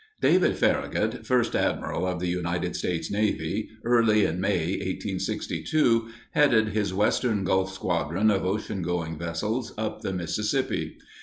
[0.19, 6.91] David Farragut, first admiral of the United States Navy, early in May 1862, headed his
[6.91, 10.97] Western Gulf Squadron of oceangoing vessels up the Mississippi.